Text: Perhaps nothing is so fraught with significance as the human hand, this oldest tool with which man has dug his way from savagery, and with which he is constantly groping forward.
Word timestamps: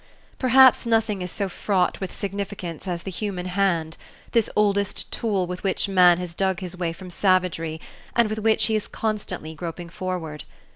Perhaps 0.39 0.87
nothing 0.87 1.21
is 1.21 1.29
so 1.29 1.47
fraught 1.47 1.99
with 1.99 2.11
significance 2.11 2.87
as 2.87 3.03
the 3.03 3.11
human 3.11 3.45
hand, 3.45 3.97
this 4.31 4.49
oldest 4.55 5.13
tool 5.13 5.45
with 5.45 5.61
which 5.61 5.87
man 5.87 6.17
has 6.17 6.33
dug 6.33 6.59
his 6.59 6.75
way 6.75 6.91
from 6.91 7.11
savagery, 7.11 7.79
and 8.15 8.27
with 8.27 8.39
which 8.39 8.65
he 8.65 8.75
is 8.75 8.87
constantly 8.87 9.53
groping 9.53 9.89
forward. 9.89 10.43